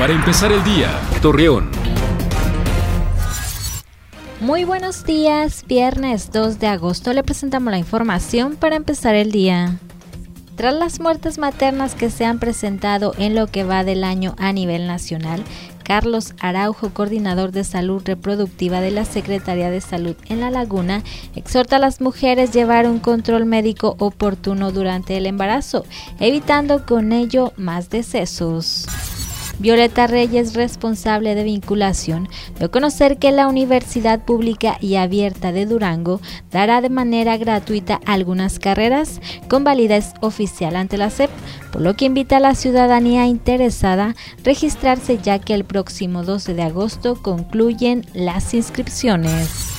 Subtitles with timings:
[0.00, 1.68] Para empezar el día, Torreón.
[4.40, 9.78] Muy buenos días, viernes 2 de agosto le presentamos la información para empezar el día.
[10.56, 14.54] Tras las muertes maternas que se han presentado en lo que va del año a
[14.54, 15.44] nivel nacional,
[15.84, 21.02] Carlos Araujo, coordinador de salud reproductiva de la Secretaría de Salud en La Laguna,
[21.34, 25.84] exhorta a las mujeres llevar un control médico oportuno durante el embarazo,
[26.20, 28.86] evitando con ello más decesos.
[29.60, 36.22] Violeta Reyes, responsable de vinculación, dio conocer que la Universidad Pública y Abierta de Durango
[36.50, 41.30] dará de manera gratuita algunas carreras con validez oficial ante la SEP,
[41.72, 46.54] por lo que invita a la ciudadanía interesada a registrarse ya que el próximo 12
[46.54, 49.69] de agosto concluyen las inscripciones.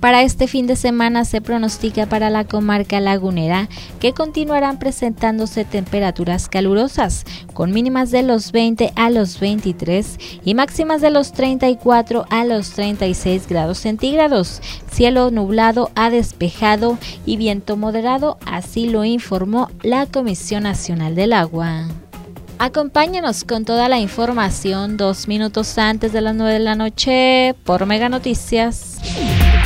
[0.00, 6.48] Para este fin de semana se pronostica para la comarca lagunera que continuarán presentándose temperaturas
[6.48, 12.44] calurosas, con mínimas de los 20 a los 23 y máximas de los 34 a
[12.44, 14.62] los 36 grados centígrados.
[14.90, 21.88] Cielo nublado a despejado y viento moderado, así lo informó la Comisión Nacional del Agua.
[22.60, 27.86] Acompáñanos con toda la información dos minutos antes de las 9 de la noche por
[27.86, 28.98] Mega Noticias.